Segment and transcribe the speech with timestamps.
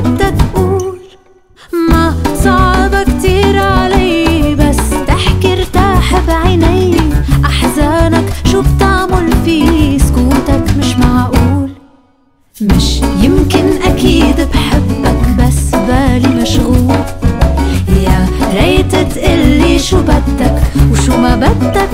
[0.00, 0.98] بدك تقول
[1.90, 2.14] ما
[2.44, 6.96] صعب كتير علي بس تحكي ارتاح بعيني.
[7.44, 11.70] أحزانك شو بتعمل فيه سكوتك مش معقول.
[12.60, 16.96] مش يمكن أكيد بحبك بس بالي مشغول.
[18.02, 21.88] يا ريت تقلي شو بدك وشو ما بدك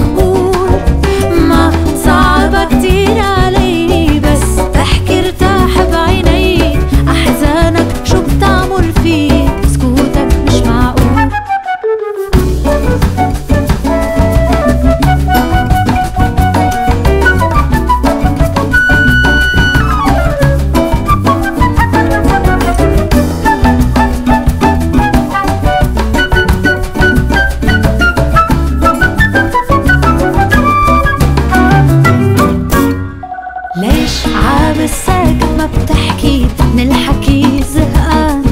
[33.82, 38.42] ليش عابس ساكت ما بتحكي من الحكي زهقان.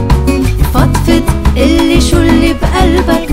[0.74, 1.22] فضفض
[1.56, 3.29] اللي شو اللي بقلبك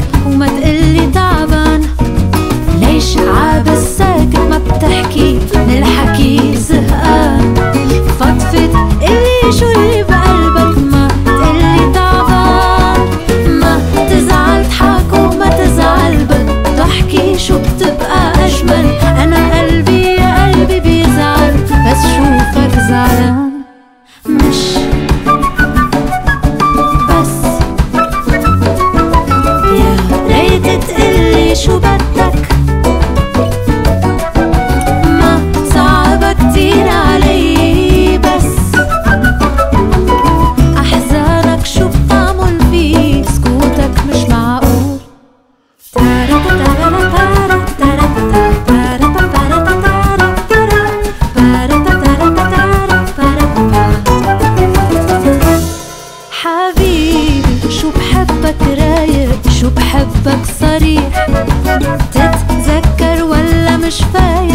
[63.88, 64.47] desfeito.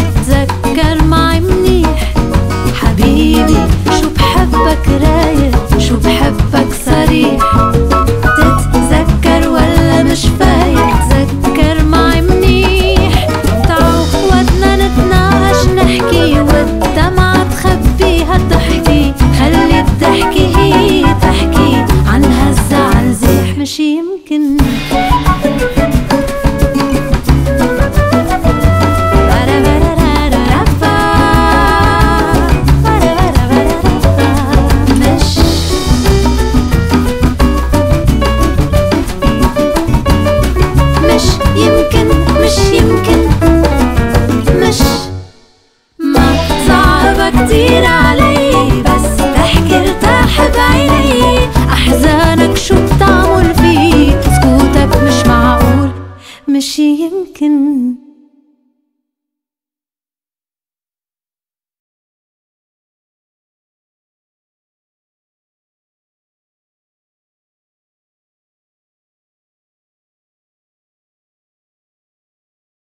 [47.29, 48.51] كتير علي
[48.81, 51.49] بس تحكي ارتاح بعيني.
[51.73, 53.02] أحزانك شو بتعمل